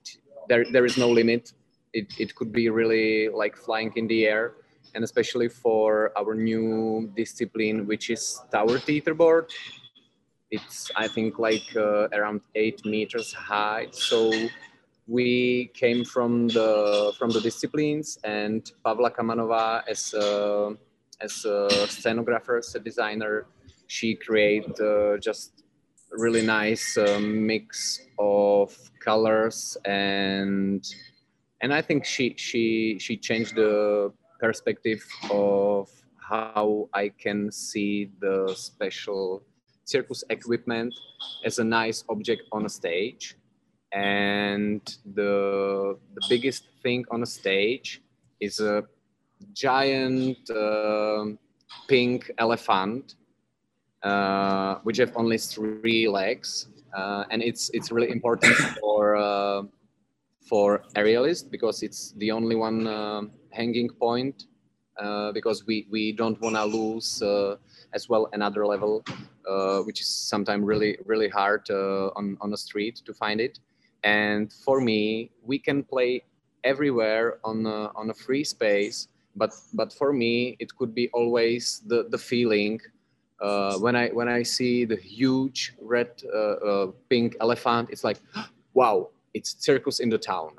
there 0.48 0.64
there 0.72 0.86
is 0.86 0.96
no 0.96 1.10
limit 1.10 1.52
it, 1.92 2.12
it 2.18 2.34
could 2.34 2.52
be 2.52 2.68
really 2.68 3.28
like 3.28 3.56
flying 3.56 3.92
in 3.96 4.06
the 4.06 4.26
air 4.26 4.54
and 4.94 5.04
especially 5.04 5.48
for 5.48 6.12
our 6.16 6.34
new 6.34 7.10
discipline 7.16 7.86
which 7.86 8.10
is 8.10 8.40
tower 8.50 8.78
teeterboard 8.78 9.50
it's 10.50 10.90
i 10.96 11.06
think 11.06 11.38
like 11.38 11.68
uh, 11.76 12.08
around 12.12 12.40
eight 12.54 12.84
meters 12.84 13.32
high 13.32 13.86
so 13.92 14.32
we 15.06 15.70
came 15.74 16.04
from 16.04 16.48
the 16.48 17.12
from 17.18 17.30
the 17.30 17.40
disciplines 17.40 18.18
and 18.24 18.72
pavla 18.84 19.10
kamanova 19.10 19.82
as 19.88 20.14
a 20.14 20.76
as 21.20 21.44
a 21.44 21.68
scenographer, 21.86 22.58
as 22.58 22.74
a 22.74 22.80
designer. 22.80 23.46
She 23.86 24.14
created 24.14 24.80
uh, 24.80 25.18
just 25.18 25.64
really 26.10 26.44
nice 26.44 26.96
uh, 26.96 27.18
mix 27.20 28.00
of 28.18 28.76
colors 29.00 29.76
and 29.84 30.84
and 31.60 31.72
I 31.72 31.82
think 31.82 32.04
she 32.04 32.34
she 32.36 32.98
she 32.98 33.16
changed 33.16 33.54
the 33.54 34.12
perspective 34.40 35.04
of 35.30 35.88
how 36.16 36.88
I 36.92 37.08
can 37.08 37.50
see 37.50 38.10
the 38.20 38.52
special 38.54 39.42
circus 39.84 40.22
equipment 40.30 40.94
as 41.44 41.58
a 41.58 41.64
nice 41.64 42.04
object 42.08 42.42
on 42.52 42.66
a 42.66 42.68
stage. 42.68 43.36
And 43.92 44.82
the 45.14 45.98
the 46.14 46.26
biggest 46.28 46.64
thing 46.82 47.04
on 47.10 47.22
a 47.22 47.26
stage 47.26 48.02
is 48.40 48.60
a 48.60 48.84
giant 49.52 50.38
uh, 50.50 51.24
pink 51.88 52.30
elephant 52.38 53.14
uh, 54.02 54.76
which 54.84 54.98
have 54.98 55.12
only 55.16 55.38
three 55.38 56.06
legs 56.08 56.68
uh, 56.96 57.24
and 57.30 57.42
it's 57.42 57.70
it's 57.72 57.90
really 57.90 58.10
important 58.10 58.54
for 58.80 59.16
uh, 59.16 59.62
for 60.48 60.82
aerialist 60.96 61.50
because 61.50 61.82
it's 61.82 62.12
the 62.18 62.30
only 62.30 62.56
one 62.56 62.86
uh, 62.86 63.22
hanging 63.50 63.88
point 63.88 64.46
uh, 64.98 65.32
because 65.32 65.66
we 65.66 65.86
we 65.90 66.12
don't 66.12 66.40
want 66.40 66.56
to 66.56 66.64
lose 66.64 67.22
as 67.94 68.08
well 68.08 68.28
another 68.32 68.66
level 68.66 69.04
which 69.86 70.00
is 70.00 70.08
sometimes 70.08 70.64
really 70.64 70.98
really 71.04 71.28
hard 71.28 71.68
on 72.16 72.36
on 72.40 72.50
the 72.50 72.56
street 72.56 72.96
to 73.04 73.12
find 73.14 73.40
it 73.40 73.58
and 74.04 74.52
for 74.52 74.80
me, 74.80 75.30
we 75.42 75.58
can 75.58 75.82
play 75.82 76.22
everywhere 76.64 77.38
on 77.44 77.66
a, 77.66 77.90
on 77.96 78.10
a 78.10 78.14
free 78.14 78.44
space. 78.44 79.08
But 79.36 79.52
but 79.74 79.92
for 79.92 80.12
me, 80.12 80.56
it 80.58 80.74
could 80.76 80.94
be 80.94 81.08
always 81.12 81.82
the 81.86 82.08
the 82.08 82.18
feeling 82.18 82.80
uh, 83.40 83.78
when 83.78 83.94
I 83.94 84.08
when 84.08 84.28
I 84.28 84.42
see 84.42 84.84
the 84.84 84.96
huge 84.96 85.74
red 85.80 86.10
uh, 86.34 86.38
uh, 86.38 86.86
pink 87.08 87.36
elephant. 87.40 87.90
It's 87.90 88.02
like, 88.02 88.18
wow, 88.74 89.10
it's 89.34 89.56
circus 89.64 90.00
in 90.00 90.08
the 90.08 90.18
town, 90.18 90.50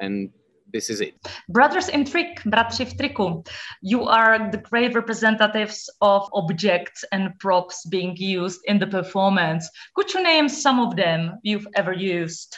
and 0.00 0.30
this 0.72 0.90
is 0.90 1.00
it. 1.00 1.14
Brothers 1.48 1.88
in 1.88 2.04
Trick, 2.04 2.42
Bratři 2.44 2.84
v 2.86 2.96
triku, 2.96 3.46
you 3.82 4.02
are 4.04 4.50
the 4.50 4.58
great 4.58 4.94
representatives 4.94 5.90
of 6.00 6.28
objects 6.32 7.04
and 7.12 7.38
props 7.38 7.86
being 7.86 8.16
used 8.16 8.60
in 8.66 8.78
the 8.78 8.86
performance. 8.86 9.70
Could 9.94 10.12
you 10.14 10.22
name 10.22 10.48
some 10.48 10.80
of 10.80 10.96
them 10.96 11.38
you've 11.42 11.68
ever 11.74 11.92
used? 11.92 12.56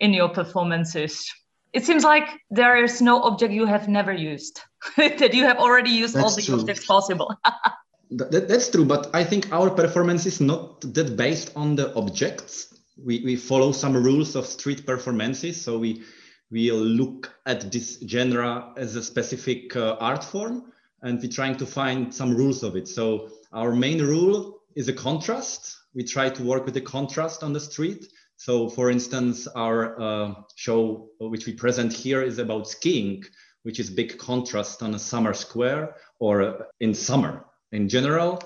in 0.00 0.12
your 0.12 0.28
performances? 0.28 1.30
It 1.72 1.84
seems 1.84 2.04
like 2.04 2.28
there 2.50 2.82
is 2.82 3.02
no 3.02 3.22
object 3.22 3.52
you 3.52 3.66
have 3.66 3.88
never 3.88 4.12
used, 4.12 4.60
that 4.96 5.34
you 5.34 5.44
have 5.44 5.58
already 5.58 5.90
used 5.90 6.14
that's 6.14 6.24
all 6.24 6.36
the 6.36 6.42
true. 6.42 6.60
objects 6.60 6.86
possible. 6.86 7.34
that, 8.10 8.48
that's 8.48 8.70
true, 8.70 8.84
but 8.84 9.10
I 9.12 9.24
think 9.24 9.52
our 9.52 9.70
performance 9.70 10.26
is 10.26 10.40
not 10.40 10.80
that 10.94 11.16
based 11.16 11.50
on 11.56 11.74
the 11.74 11.94
objects. 11.94 12.73
We, 12.96 13.22
we 13.24 13.36
follow 13.36 13.72
some 13.72 13.96
rules 13.96 14.36
of 14.36 14.46
street 14.46 14.86
performances. 14.86 15.60
So 15.60 15.78
we, 15.78 16.02
we 16.50 16.70
look 16.70 17.34
at 17.46 17.72
this 17.72 18.02
genre 18.06 18.72
as 18.76 18.96
a 18.96 19.02
specific 19.02 19.74
uh, 19.76 19.96
art 20.00 20.22
form 20.22 20.72
and 21.02 21.20
we're 21.20 21.30
trying 21.30 21.56
to 21.56 21.66
find 21.66 22.12
some 22.14 22.34
rules 22.34 22.62
of 22.62 22.76
it. 22.76 22.88
So 22.88 23.28
our 23.52 23.72
main 23.72 24.00
rule 24.00 24.62
is 24.74 24.88
a 24.88 24.92
contrast. 24.92 25.76
We 25.94 26.04
try 26.04 26.30
to 26.30 26.42
work 26.42 26.64
with 26.64 26.74
the 26.74 26.80
contrast 26.80 27.42
on 27.42 27.52
the 27.52 27.60
street. 27.60 28.06
So 28.36 28.68
for 28.68 28.90
instance, 28.90 29.46
our 29.48 30.00
uh, 30.00 30.34
show, 30.56 31.08
which 31.18 31.46
we 31.46 31.52
present 31.52 31.92
here 31.92 32.22
is 32.22 32.38
about 32.38 32.68
skiing, 32.68 33.24
which 33.64 33.80
is 33.80 33.90
big 33.90 34.18
contrast 34.18 34.82
on 34.82 34.94
a 34.94 34.98
summer 34.98 35.34
square 35.34 35.96
or 36.18 36.66
in 36.80 36.94
summer 36.94 37.44
in 37.72 37.88
general. 37.88 38.40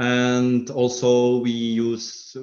And 0.00 0.68
also 0.70 1.38
we 1.38 1.50
use, 1.50 2.36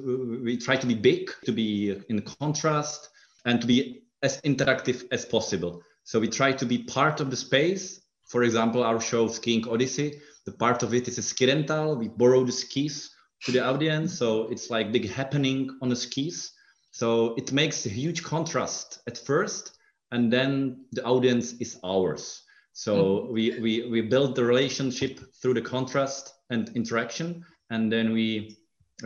we 0.44 0.56
try 0.56 0.76
to 0.76 0.86
be 0.86 0.94
big, 0.94 1.30
to 1.44 1.52
be 1.52 2.00
in 2.08 2.22
contrast 2.22 3.10
and 3.44 3.60
to 3.60 3.66
be 3.66 4.02
as 4.22 4.40
interactive 4.42 5.04
as 5.12 5.24
possible. 5.24 5.82
So 6.04 6.20
we 6.20 6.28
try 6.28 6.52
to 6.52 6.64
be 6.64 6.78
part 6.78 7.20
of 7.20 7.30
the 7.30 7.36
space. 7.36 8.00
For 8.26 8.44
example, 8.44 8.82
our 8.82 9.00
show 9.00 9.28
Skiing 9.28 9.68
Odyssey, 9.68 10.20
the 10.46 10.52
part 10.52 10.82
of 10.82 10.94
it 10.94 11.08
is 11.08 11.18
a 11.18 11.22
ski 11.22 11.46
rental. 11.46 11.96
We 11.96 12.08
borrow 12.08 12.44
the 12.44 12.52
skis 12.52 13.10
to 13.44 13.52
the 13.52 13.64
audience. 13.64 14.16
So 14.16 14.48
it's 14.48 14.70
like 14.70 14.92
big 14.92 15.10
happening 15.10 15.76
on 15.82 15.88
the 15.88 15.96
skis 15.96 16.52
so 16.98 17.34
it 17.36 17.52
makes 17.52 17.86
a 17.86 17.90
huge 17.90 18.22
contrast 18.24 19.00
at 19.06 19.18
first, 19.18 19.72
and 20.10 20.32
then 20.32 20.86
the 20.92 21.04
audience 21.04 21.52
is 21.60 21.78
ours. 21.84 22.42
So 22.72 22.96
mm-hmm. 22.96 23.32
we, 23.32 23.60
we, 23.60 23.88
we 23.90 24.00
build 24.02 24.36
the 24.36 24.44
relationship 24.44 25.20
through 25.40 25.54
the 25.54 25.62
contrast 25.62 26.34
and 26.50 26.70
interaction, 26.74 27.44
and 27.70 27.92
then 27.92 28.12
we 28.12 28.56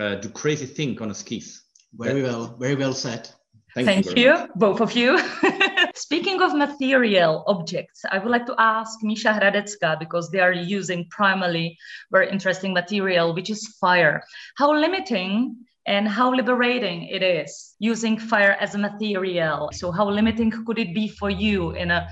uh, 0.00 0.16
do 0.16 0.28
crazy 0.28 0.66
thing 0.66 1.00
on 1.00 1.08
the 1.08 1.14
skis. 1.14 1.62
Very 1.94 2.22
well, 2.22 2.56
very 2.58 2.74
well 2.74 2.94
said. 2.94 3.28
Thank, 3.74 3.86
Thank 3.86 4.16
you, 4.18 4.34
you 4.34 4.48
both 4.54 4.80
of 4.80 4.92
you. 4.92 5.18
Speaking 5.94 6.42
of 6.42 6.54
material 6.54 7.42
objects, 7.46 8.02
I 8.10 8.18
would 8.18 8.30
like 8.30 8.44
to 8.46 8.54
ask 8.58 9.02
Misha 9.02 9.28
Hradecka 9.28 9.98
because 9.98 10.30
they 10.30 10.40
are 10.40 10.52
using 10.52 11.06
primarily 11.08 11.78
very 12.10 12.30
interesting 12.30 12.74
material, 12.74 13.34
which 13.34 13.48
is 13.48 13.66
fire. 13.80 14.22
How 14.56 14.74
limiting 14.74 15.56
and 15.86 16.06
how 16.06 16.34
liberating 16.34 17.04
it 17.04 17.22
is 17.22 17.74
using 17.78 18.18
fire 18.18 18.56
as 18.60 18.74
a 18.74 18.78
material. 18.78 19.70
So 19.72 19.90
how 19.90 20.08
limiting 20.08 20.50
could 20.64 20.78
it 20.78 20.94
be 20.94 21.08
for 21.08 21.30
you 21.30 21.72
in 21.72 21.90
a, 21.90 22.08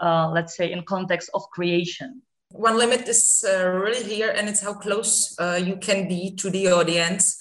uh, 0.00 0.30
let's 0.32 0.56
say, 0.56 0.72
in 0.72 0.82
context 0.82 1.30
of 1.34 1.42
creation? 1.50 2.22
One 2.50 2.78
limit 2.78 3.08
is 3.08 3.44
uh, 3.46 3.68
really 3.68 4.02
here, 4.02 4.30
and 4.30 4.48
it's 4.48 4.62
how 4.62 4.74
close 4.74 5.36
uh, 5.38 5.60
you 5.62 5.76
can 5.76 6.08
be 6.08 6.34
to 6.36 6.50
the 6.50 6.68
audience. 6.68 7.38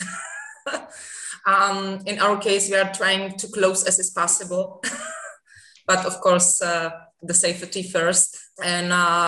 um, 1.46 2.00
in 2.06 2.20
our 2.20 2.38
case, 2.38 2.70
we 2.70 2.76
are 2.76 2.92
trying 2.94 3.38
to 3.38 3.48
close 3.48 3.86
as 3.86 4.00
is 4.00 4.10
possible, 4.10 4.84
but 5.88 6.06
of 6.06 6.20
course, 6.20 6.62
uh, 6.62 6.90
the 7.22 7.34
safety 7.34 7.84
first. 7.84 8.38
And 8.64 8.88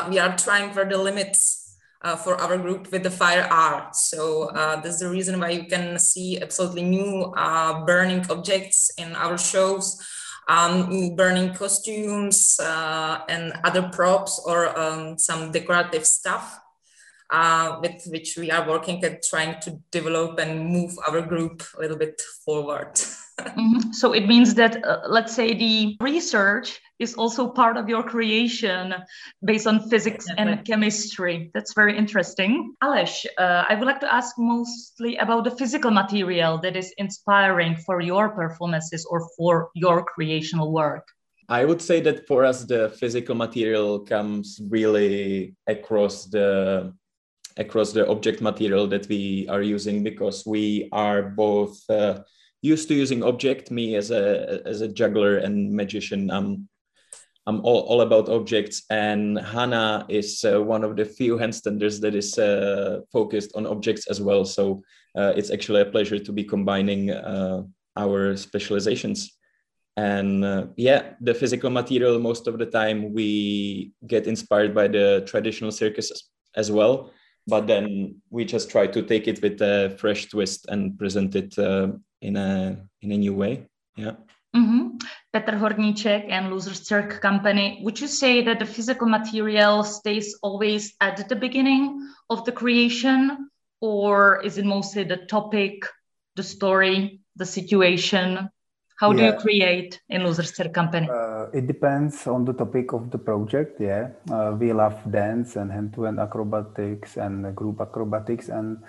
we 0.09 0.19
are 0.19 0.35
trying 0.35 0.73
for 0.73 0.85
the 0.85 0.97
limits 0.97 1.59
uh, 2.01 2.15
for 2.15 2.39
our 2.39 2.57
group 2.57 2.91
with 2.91 3.03
the 3.03 3.11
fire 3.11 3.47
art. 3.49 3.95
So 3.95 4.49
uh, 4.55 4.81
is 4.85 4.99
the 4.99 5.09
reason 5.09 5.39
why 5.39 5.49
you 5.49 5.65
can 5.65 5.99
see 5.99 6.39
absolutely 6.41 6.83
new 6.83 7.33
uh, 7.35 7.85
burning 7.85 8.25
objects 8.29 8.91
in 8.97 9.15
our 9.15 9.37
shows, 9.37 9.99
um, 10.49 11.15
burning 11.15 11.53
costumes 11.53 12.59
uh, 12.59 13.21
and 13.29 13.53
other 13.63 13.83
props 13.89 14.41
or 14.45 14.77
um, 14.77 15.17
some 15.17 15.51
decorative 15.51 16.05
stuff. 16.05 16.59
Uh, 17.31 17.77
with 17.79 18.07
which 18.07 18.37
we 18.37 18.49
are 18.49 18.67
working 18.67 19.03
at 19.03 19.21
trying 19.21 19.61
to 19.61 19.79
develop 19.91 20.39
and 20.39 20.65
move 20.65 20.97
our 21.07 21.21
group 21.21 21.61
a 21.77 21.81
little 21.81 21.95
bit 21.95 22.19
forward. 22.43 22.99
mm-hmm. 23.45 23.91
So 23.91 24.13
it 24.13 24.27
means 24.27 24.53
that, 24.55 24.83
uh, 24.85 24.99
let's 25.07 25.33
say, 25.33 25.53
the 25.53 25.97
research 26.01 26.79
is 26.99 27.13
also 27.15 27.49
part 27.49 27.77
of 27.77 27.87
your 27.87 28.03
creation 28.03 28.93
based 29.43 29.67
on 29.67 29.89
physics 29.89 30.25
Definitely. 30.25 30.53
and 30.53 30.65
chemistry. 30.65 31.51
That's 31.53 31.73
very 31.73 31.97
interesting. 31.97 32.73
Aleš, 32.83 33.25
uh, 33.37 33.63
I 33.69 33.75
would 33.75 33.85
like 33.85 34.01
to 34.01 34.13
ask 34.13 34.35
mostly 34.37 35.15
about 35.17 35.45
the 35.45 35.51
physical 35.51 35.91
material 35.91 36.57
that 36.59 36.75
is 36.75 36.93
inspiring 36.97 37.77
for 37.77 38.01
your 38.01 38.29
performances 38.29 39.05
or 39.09 39.27
for 39.37 39.69
your 39.75 40.03
creational 40.03 40.71
work. 40.71 41.07
I 41.47 41.65
would 41.65 41.81
say 41.81 41.99
that 42.01 42.27
for 42.27 42.45
us, 42.45 42.63
the 42.65 42.89
physical 42.89 43.33
material 43.33 43.99
comes 43.99 44.61
really 44.69 45.55
across 45.65 46.25
the 46.25 46.93
across 47.57 47.91
the 47.91 48.07
object 48.07 48.39
material 48.39 48.87
that 48.87 49.07
we 49.09 49.45
are 49.49 49.61
using 49.61 50.03
because 50.03 50.45
we 50.45 50.87
are 50.91 51.23
both 51.23 51.77
uh, 51.89 52.19
used 52.61 52.87
to 52.87 52.93
using 52.93 53.23
object. 53.23 53.71
Me 53.71 53.95
as 53.95 54.11
a 54.11 54.61
as 54.65 54.81
a 54.81 54.87
juggler 54.87 55.37
and 55.37 55.73
magician, 55.73 56.29
I'm 56.29 56.69
I'm 57.47 57.61
all, 57.65 57.81
all 57.81 58.01
about 58.01 58.29
objects, 58.29 58.83
and 58.89 59.39
Hannah 59.39 60.05
is 60.07 60.45
uh, 60.45 60.61
one 60.61 60.83
of 60.83 60.95
the 60.95 61.05
few 61.05 61.37
handstanders 61.37 61.99
that 62.01 62.13
is 62.13 62.37
uh, 62.37 63.01
focused 63.11 63.51
on 63.55 63.65
objects 63.65 64.07
as 64.07 64.21
well. 64.21 64.45
So 64.45 64.83
uh, 65.17 65.33
it's 65.35 65.49
actually 65.49 65.81
a 65.81 65.85
pleasure 65.85 66.19
to 66.19 66.31
be 66.31 66.43
combining 66.43 67.09
uh, 67.09 67.63
our 67.97 68.35
specializations. 68.35 69.35
And 69.97 70.45
uh, 70.45 70.67
yeah, 70.77 71.13
the 71.21 71.33
physical 71.33 71.69
material, 71.69 72.19
most 72.19 72.47
of 72.47 72.57
the 72.59 72.67
time 72.67 73.13
we 73.13 73.93
get 74.05 74.27
inspired 74.27 74.75
by 74.75 74.87
the 74.87 75.23
traditional 75.25 75.71
circus 75.71 76.11
as 76.55 76.71
well. 76.71 77.11
But 77.47 77.65
then 77.65 78.21
we 78.29 78.45
just 78.45 78.69
try 78.69 78.85
to 78.85 79.01
take 79.01 79.27
it 79.27 79.41
with 79.41 79.59
a 79.61 79.95
fresh 79.97 80.29
twist 80.29 80.67
and 80.69 80.97
present 80.99 81.35
it 81.35 81.57
uh, 81.57 81.87
in 82.21 82.35
a 82.35 82.77
in 83.01 83.11
a 83.11 83.17
new 83.17 83.33
way. 83.33 83.65
Yeah. 83.95 84.15
Mm-hmm. 84.55 84.97
Petr 85.33 85.59
Horníček 85.59 86.25
and 86.29 86.49
Losers 86.49 86.87
Cirque 86.87 87.21
Company, 87.21 87.81
would 87.83 87.99
you 88.01 88.07
say 88.07 88.41
that 88.43 88.57
the 88.57 88.65
physical 88.65 89.07
material 89.07 89.83
stays 89.83 90.35
always 90.41 90.95
at 90.99 91.29
the 91.29 91.35
beginning 91.35 92.01
of 92.29 92.45
the 92.45 92.51
creation, 92.51 93.49
or 93.79 94.41
is 94.43 94.57
it 94.57 94.65
mostly 94.65 95.03
the 95.03 95.17
topic, 95.17 95.85
the 96.35 96.41
story, 96.41 97.21
the 97.35 97.45
situation? 97.45 98.49
How 98.99 99.13
do 99.13 99.23
you 99.23 99.33
create 99.33 100.01
in 100.09 100.25
Losers 100.25 100.51
Loserster 100.51 100.73
company? 100.73 101.07
Uh, 101.09 101.47
it 101.53 101.67
depends 101.67 102.27
on 102.27 102.43
the 102.43 102.51
topic 102.51 102.91
of 102.91 103.11
the 103.11 103.17
project. 103.17 103.79
Yeah, 103.79 104.09
uh, 104.29 104.57
we 104.59 104.73
love 104.73 104.99
dance 105.09 105.55
and 105.55 105.71
hand-to-hand 105.71 106.19
acrobatics 106.19 107.15
and 107.15 107.55
group 107.55 107.79
acrobatics. 107.79 108.49
And 108.49 108.83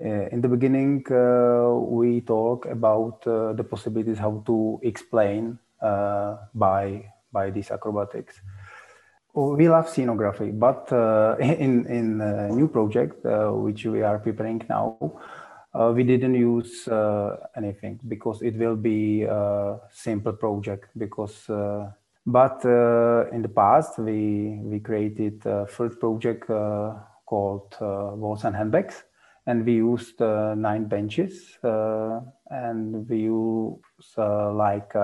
in 0.00 0.40
the 0.40 0.48
beginning, 0.48 1.04
uh, 1.10 1.74
we 1.74 2.20
talk 2.20 2.66
about 2.66 3.26
uh, 3.26 3.52
the 3.52 3.64
possibilities 3.64 4.18
how 4.18 4.42
to 4.46 4.80
explain 4.82 5.58
uh, 5.82 6.36
by 6.54 7.10
by 7.32 7.50
these 7.50 7.70
acrobatics. 7.70 8.40
We 9.34 9.68
love 9.68 9.86
scenography, 9.86 10.58
but 10.58 10.90
in 11.40 11.86
in 11.86 12.20
a 12.20 12.48
new 12.48 12.68
project 12.68 13.24
which 13.24 13.84
we 13.84 14.02
are 14.02 14.18
preparing 14.18 14.64
now 14.68 15.12
uh, 15.74 15.92
we 15.94 16.02
didn't 16.02 16.34
use 16.34 16.88
uh, 16.88 17.36
anything 17.56 18.00
because 18.08 18.42
it 18.42 18.56
will 18.56 18.76
be 18.76 19.22
a 19.22 19.78
simple 19.90 20.32
project 20.32 20.90
because 20.96 21.48
uh, 21.50 21.90
but 22.26 22.64
uh, 22.64 23.26
in 23.32 23.42
the 23.42 23.48
past 23.48 23.98
we 23.98 24.58
we 24.62 24.80
created 24.80 25.44
a 25.46 25.66
first 25.66 25.98
project 26.00 26.48
uh, 26.50 26.94
called 27.26 27.74
uh, 27.80 28.10
walls 28.14 28.44
and 28.44 28.56
handbags 28.56 29.04
and 29.48 29.64
we 29.64 29.76
used 29.76 30.20
uh, 30.20 30.54
nine 30.54 30.84
benches 30.84 31.56
uh, 31.64 32.20
and 32.50 33.08
we 33.08 33.20
use 33.20 34.08
uh, 34.18 34.52
like 34.52 34.94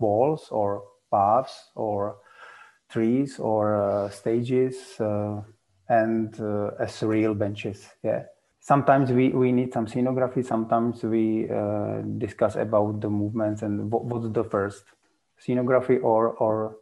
walls 0.00 0.48
or 0.50 0.82
paths 1.12 1.70
or 1.76 2.16
trees 2.90 3.38
or 3.38 4.10
stages 4.12 4.76
and 5.88 6.40
as 6.80 7.02
real 7.02 7.34
benches 7.34 7.88
yeah. 8.02 8.22
Sometimes 8.60 9.12
we, 9.12 9.28
we 9.28 9.52
need 9.52 9.74
some 9.74 9.86
scenography 9.86 10.44
sometimes 10.44 11.02
we 11.04 11.50
uh, 11.50 12.00
discuss 12.18 12.56
about 12.56 13.00
the 13.00 13.10
movements 13.10 13.62
and 13.62 13.92
what, 13.92 14.06
what's 14.06 14.32
the 14.32 14.44
first 14.44 14.84
scenography 15.38 16.02
or 16.02 16.32
or 16.44 16.76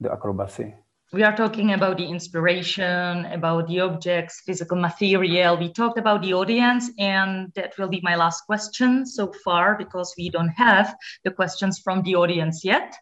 the 0.00 0.10
acrobacy 0.10 0.74
we 1.14 1.22
are 1.22 1.36
talking 1.36 1.72
about 1.74 1.96
the 1.96 2.04
inspiration 2.04 3.24
about 3.26 3.68
the 3.68 3.78
objects 3.78 4.42
physical 4.44 4.76
material. 4.76 5.56
We 5.56 5.72
talked 5.72 5.96
about 5.96 6.22
the 6.22 6.34
audience 6.34 6.90
and 6.98 7.52
that 7.54 7.78
will 7.78 7.86
be 7.86 8.00
my 8.02 8.16
last 8.16 8.40
question 8.46 9.06
so 9.06 9.32
far 9.44 9.78
because 9.78 10.12
we 10.18 10.28
don't 10.28 10.48
have 10.48 10.96
the 11.22 11.30
questions 11.30 11.78
from 11.78 12.02
the 12.02 12.16
audience 12.16 12.64
yet. 12.64 12.96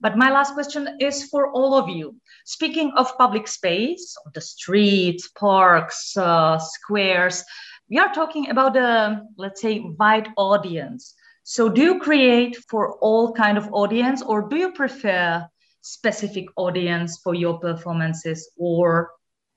But 0.00 0.16
my 0.16 0.30
last 0.30 0.54
question 0.54 0.96
is 1.00 1.24
for 1.24 1.50
all 1.50 1.74
of 1.74 1.88
you. 1.88 2.14
Speaking 2.44 2.92
of 2.96 3.18
public 3.18 3.48
space 3.48 4.16
the 4.32 4.40
streets 4.40 5.28
parks 5.36 6.16
uh, 6.16 6.60
squares 6.60 7.42
we 7.90 7.98
are 7.98 8.14
talking 8.14 8.48
about 8.48 8.76
a 8.76 9.22
let's 9.38 9.60
say 9.60 9.80
wide 9.98 10.28
audience. 10.36 11.14
So 11.42 11.68
do 11.68 11.82
you 11.82 11.98
create 11.98 12.56
for 12.68 12.92
all 13.00 13.32
kind 13.32 13.58
of 13.58 13.68
audience 13.72 14.22
or 14.22 14.48
do 14.48 14.54
you 14.54 14.70
prefer 14.70 15.48
specific 15.86 16.46
audience 16.56 17.20
for 17.22 17.34
your 17.34 17.60
performances 17.60 18.50
or 18.58 19.10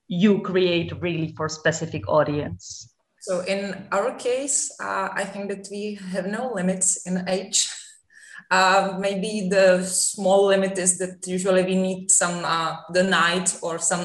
you 0.06 0.40
create 0.42 0.92
really 1.00 1.34
for 1.36 1.48
specific 1.48 2.08
audience 2.08 2.94
so 3.20 3.40
in 3.40 3.88
our 3.90 4.14
case 4.14 4.70
uh, 4.80 5.08
i 5.12 5.24
think 5.24 5.48
that 5.48 5.66
we 5.70 5.98
have 6.12 6.26
no 6.26 6.52
limits 6.54 7.04
in 7.06 7.28
age 7.28 7.68
uh, 8.50 8.96
maybe 9.00 9.48
the 9.50 9.82
small 9.82 10.46
limit 10.46 10.78
is 10.78 10.98
that 10.98 11.26
usually 11.26 11.64
we 11.64 11.74
need 11.74 12.10
some 12.10 12.44
uh, 12.44 12.76
the 12.92 13.02
night 13.02 13.56
or 13.60 13.78
some 13.78 14.04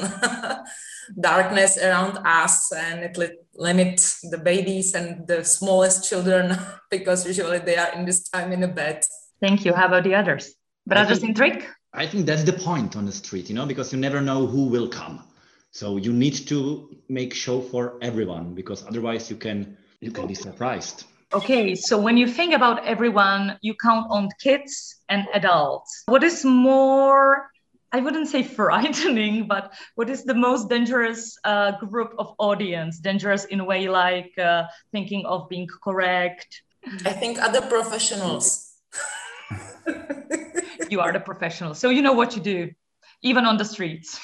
darkness 1.20 1.78
around 1.78 2.18
us 2.26 2.72
and 2.72 3.04
it 3.04 3.16
li- 3.16 3.38
limits 3.54 4.20
the 4.30 4.38
babies 4.38 4.94
and 4.94 5.28
the 5.28 5.44
smallest 5.44 6.08
children 6.08 6.58
because 6.90 7.26
usually 7.26 7.60
they 7.60 7.76
are 7.76 7.92
in 7.92 8.04
this 8.04 8.28
time 8.28 8.52
in 8.52 8.62
a 8.64 8.68
bed. 8.68 9.04
Thank 9.40 9.64
you. 9.64 9.72
How 9.74 9.86
about 9.86 10.04
the 10.04 10.14
others? 10.14 10.54
Brothers 10.86 11.22
in 11.22 11.34
trick? 11.34 11.68
I 11.96 12.06
think 12.06 12.26
that's 12.26 12.44
the 12.44 12.52
point 12.52 12.94
on 12.94 13.06
the 13.06 13.12
street, 13.12 13.48
you 13.48 13.54
know, 13.54 13.64
because 13.64 13.90
you 13.90 13.98
never 13.98 14.20
know 14.20 14.46
who 14.46 14.66
will 14.66 14.86
come. 14.86 15.24
So 15.70 15.96
you 15.96 16.12
need 16.12 16.34
to 16.48 16.94
make 17.08 17.32
show 17.32 17.60
for 17.60 17.98
everyone 18.02 18.54
because 18.54 18.86
otherwise 18.86 19.30
you 19.30 19.36
can 19.36 19.76
you 20.00 20.10
can 20.10 20.26
be 20.26 20.34
surprised. 20.34 21.04
Okay, 21.32 21.74
so 21.74 21.98
when 21.98 22.16
you 22.18 22.28
think 22.28 22.54
about 22.54 22.84
everyone, 22.84 23.58
you 23.62 23.74
count 23.82 24.06
on 24.10 24.28
kids 24.40 25.00
and 25.08 25.26
adults. 25.32 26.04
What 26.06 26.22
is 26.22 26.44
more 26.44 27.50
I 27.92 28.00
wouldn't 28.00 28.28
say 28.28 28.42
frightening, 28.60 29.46
but 29.48 29.72
what 29.94 30.10
is 30.10 30.24
the 30.24 30.34
most 30.34 30.68
dangerous 30.68 31.38
uh, 31.44 31.78
group 31.78 32.14
of 32.18 32.34
audience? 32.38 32.98
Dangerous 32.98 33.46
in 33.46 33.60
a 33.60 33.64
way 33.64 33.88
like 33.88 34.36
uh, 34.38 34.64
thinking 34.92 35.24
of 35.24 35.48
being 35.48 35.66
correct. 35.82 36.62
I 37.06 37.12
think 37.12 37.38
other 37.40 37.62
professionals. 37.62 38.74
you 40.96 41.02
are 41.02 41.12
the 41.12 41.20
professional, 41.20 41.74
so 41.74 41.90
you 41.90 42.02
know 42.02 42.16
what 42.20 42.34
you 42.36 42.42
do, 42.42 42.70
even 43.22 43.44
on 43.44 43.56
the 43.56 43.64
streets. 43.64 44.18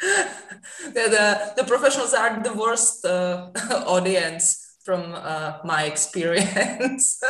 the, 0.00 1.04
the, 1.14 1.26
the, 1.56 1.64
professionals 1.64 2.14
are 2.14 2.40
the 2.42 2.54
worst 2.54 3.04
uh, 3.04 3.50
audience 3.96 4.76
from 4.84 5.12
uh, 5.14 5.58
my 5.64 5.82
experience. 5.84 7.20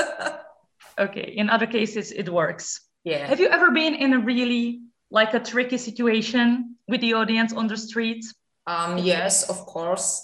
okay, 0.98 1.33
in 1.40 1.48
other 1.48 1.66
cases, 1.66 2.12
it 2.12 2.28
works. 2.28 2.81
Yeah. 3.04 3.26
Have 3.26 3.40
you 3.40 3.48
ever 3.48 3.70
been 3.70 3.94
in 3.94 4.12
a 4.12 4.18
really 4.18 4.83
like 5.11 5.33
a 5.33 5.40
tricky 5.40 5.78
situation 5.78 6.76
with 6.88 7.00
the 7.00 7.14
audience 7.14 7.54
on 7.54 7.68
the 7.68 7.76
street? 7.76 8.22
Um, 8.66 8.98
yes, 8.98 9.48
of 9.48 9.64
course. 9.64 10.22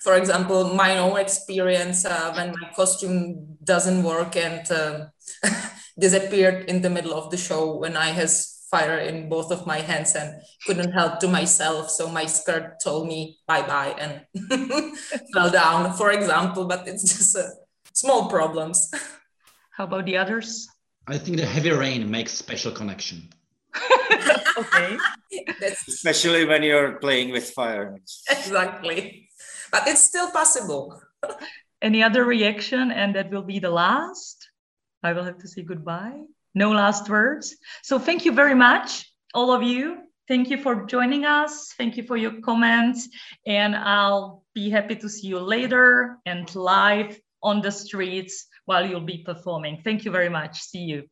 For 0.00 0.14
example, 0.16 0.74
my 0.74 0.98
own 0.98 1.18
experience 1.18 2.06
uh, 2.06 2.32
when 2.36 2.54
my 2.58 2.70
costume 2.74 3.58
doesn't 3.62 4.02
work 4.02 4.34
and 4.36 4.64
uh, 4.70 5.06
disappeared 5.98 6.68
in 6.68 6.82
the 6.82 6.90
middle 6.90 7.14
of 7.14 7.30
the 7.30 7.36
show 7.36 7.76
when 7.76 7.96
I 7.96 8.10
has 8.10 8.54
fire 8.70 8.98
in 8.98 9.28
both 9.28 9.52
of 9.52 9.66
my 9.66 9.78
hands 9.78 10.14
and 10.14 10.42
couldn't 10.66 10.92
help 10.92 11.20
to 11.20 11.28
myself. 11.28 11.90
So 11.90 12.08
my 12.08 12.26
skirt 12.26 12.80
told 12.82 13.06
me 13.06 13.38
bye 13.46 13.62
bye 13.62 13.94
and 13.98 14.26
fell 15.32 15.50
down, 15.50 15.92
for 15.94 16.10
example. 16.10 16.66
But 16.66 16.88
it's 16.88 17.04
just 17.04 17.36
uh, 17.36 17.54
small 17.92 18.28
problems. 18.28 18.90
How 19.76 19.84
about 19.84 20.06
the 20.06 20.16
others? 20.16 20.68
I 21.06 21.18
think 21.18 21.36
the 21.36 21.46
heavy 21.46 21.70
rain 21.70 22.10
makes 22.10 22.32
special 22.32 22.72
connection. 22.72 23.28
okay. 24.58 24.96
Especially 25.88 26.44
when 26.44 26.62
you're 26.62 26.92
playing 26.98 27.30
with 27.30 27.50
fire. 27.50 27.98
Exactly. 28.30 29.28
But 29.70 29.86
it's 29.86 30.02
still 30.02 30.30
possible. 30.30 31.02
Any 31.82 32.02
other 32.02 32.24
reaction? 32.24 32.90
And 32.90 33.14
that 33.14 33.30
will 33.30 33.42
be 33.42 33.58
the 33.58 33.70
last. 33.70 34.43
I 35.04 35.12
will 35.12 35.24
have 35.24 35.38
to 35.38 35.48
say 35.48 35.62
goodbye. 35.62 36.18
No 36.54 36.72
last 36.72 37.08
words. 37.08 37.56
So 37.82 37.98
thank 37.98 38.24
you 38.24 38.32
very 38.32 38.54
much, 38.54 39.12
all 39.34 39.52
of 39.52 39.62
you. 39.62 39.98
Thank 40.26 40.48
you 40.48 40.56
for 40.56 40.86
joining 40.86 41.26
us. 41.26 41.74
Thank 41.76 41.98
you 41.98 42.04
for 42.04 42.16
your 42.16 42.40
comments. 42.40 43.08
And 43.46 43.76
I'll 43.76 44.42
be 44.54 44.70
happy 44.70 44.96
to 44.96 45.08
see 45.08 45.28
you 45.28 45.38
later 45.38 46.16
and 46.24 46.52
live 46.54 47.20
on 47.42 47.60
the 47.60 47.70
streets 47.70 48.46
while 48.64 48.88
you'll 48.88 49.02
be 49.02 49.18
performing. 49.18 49.82
Thank 49.84 50.06
you 50.06 50.10
very 50.10 50.30
much. 50.30 50.60
See 50.62 50.84
you. 50.84 51.04